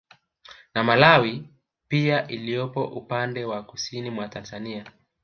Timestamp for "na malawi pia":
0.75-2.27